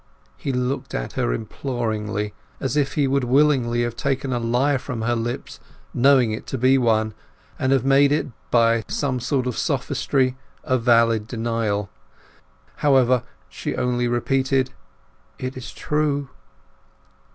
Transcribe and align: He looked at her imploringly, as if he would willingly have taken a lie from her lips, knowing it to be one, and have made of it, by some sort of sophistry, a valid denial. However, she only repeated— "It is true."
He 0.35 0.51
looked 0.51 0.95
at 0.95 1.13
her 1.13 1.31
imploringly, 1.31 2.33
as 2.59 2.75
if 2.75 2.95
he 2.95 3.05
would 3.05 3.23
willingly 3.23 3.83
have 3.83 3.95
taken 3.95 4.33
a 4.33 4.39
lie 4.39 4.79
from 4.79 5.03
her 5.03 5.15
lips, 5.15 5.59
knowing 5.93 6.31
it 6.31 6.47
to 6.47 6.57
be 6.57 6.75
one, 6.79 7.13
and 7.59 7.71
have 7.71 7.85
made 7.85 8.11
of 8.11 8.17
it, 8.17 8.27
by 8.49 8.83
some 8.87 9.19
sort 9.19 9.45
of 9.45 9.55
sophistry, 9.59 10.35
a 10.63 10.79
valid 10.79 11.27
denial. 11.27 11.91
However, 12.77 13.21
she 13.47 13.75
only 13.75 14.07
repeated— 14.07 14.71
"It 15.37 15.55
is 15.55 15.71
true." 15.71 16.29